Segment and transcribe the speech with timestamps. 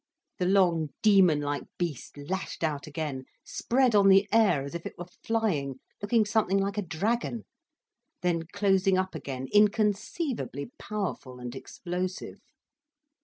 [0.39, 4.97] The long, demon like beast lashed out again, spread on the air as if it
[4.97, 7.45] were flying, looking something like a dragon,
[8.23, 12.39] then closing up again, inconceivably powerful and explosive.